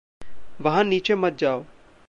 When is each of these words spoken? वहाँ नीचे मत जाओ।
वहाँ 0.61 0.83
नीचे 0.83 1.15
मत 1.15 1.37
जाओ। 1.39 1.63